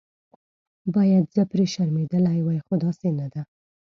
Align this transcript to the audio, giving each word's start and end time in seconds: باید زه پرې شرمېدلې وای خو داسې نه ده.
باید 0.95 1.25
زه 1.35 1.41
پرې 1.51 1.65
شرمېدلې 1.73 2.39
وای 2.43 2.59
خو 2.65 2.73
داسې 2.83 3.09
نه 3.19 3.27
ده. 3.33 3.41